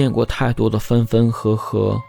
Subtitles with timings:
[0.00, 2.00] 见过太多的分分合合，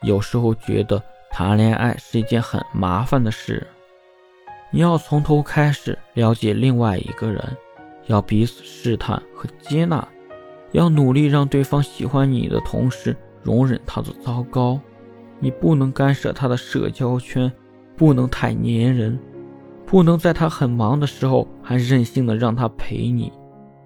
[0.00, 3.66] 有时候觉得谈恋爱是一件很麻烦的事。
[4.70, 7.54] 你要从头开始了解另外一个人，
[8.06, 10.08] 要彼此试探和接纳，
[10.72, 14.80] 要努力让对方喜欢你的同时容忍他的糟糕。
[15.38, 17.52] 你不能干涉他的社交圈，
[17.94, 19.18] 不能太粘人，
[19.84, 23.30] 不能在他很忙的时候还任性的让他陪你，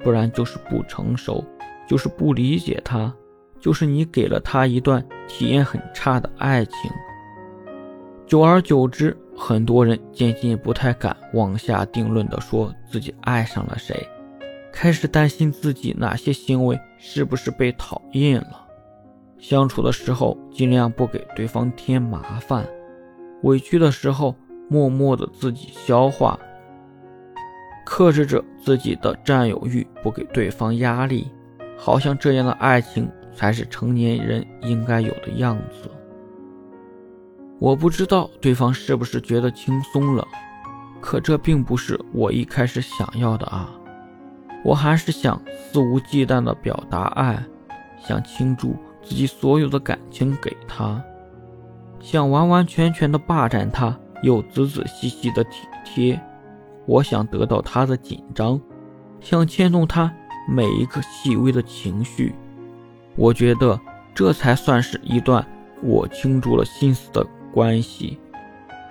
[0.05, 1.45] 不然就是不成熟，
[1.89, 3.13] 就是不理解他，
[3.61, 6.91] 就是你给了他一段体验很差的爱情。
[8.27, 9.17] 久而久之。
[9.41, 14.05] 很多人渐渐不太敢妄下定论的说自己爱上了谁，
[14.73, 18.67] 开始担心自己哪些行为是不是被讨厌了。
[19.39, 22.67] 相处的时候尽量不给对方添麻烦，
[23.45, 24.35] 委屈的时候
[24.69, 26.37] 默默的自己消化，
[27.87, 31.31] 克制着自己的占有欲，不给对方压力，
[31.77, 35.89] 好像这样的爱情才是成年人应该有的样子。
[37.61, 40.27] 我不知道对方是不是觉得轻松了，
[41.01, 43.71] 可这并不是我一开始想要的啊！
[44.65, 47.41] 我还是想肆无忌惮地表达爱，
[47.97, 51.01] 想倾注自己所有的感情给他，
[52.01, 56.21] 想完完全全地霸占他，又仔仔细细的体贴。
[56.87, 58.61] 我想得到他的紧张，
[59.21, 60.13] 想牵动他
[60.49, 62.35] 每一个细微的情绪。
[63.19, 63.79] 我觉得
[64.15, 65.45] 这才算是一段
[65.83, 67.27] 我倾注了心思的。
[67.51, 68.19] 关系，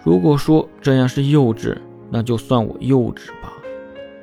[0.03, 1.77] 如果说这样是幼稚，
[2.09, 3.53] 那就算我幼稚吧。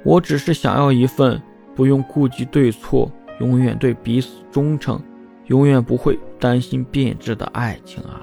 [0.03, 1.41] 我只是想要一份
[1.75, 3.11] 不用顾及对错，
[3.41, 5.01] 永远对彼此忠诚，
[5.47, 8.21] 永远不会担心变质的爱情啊。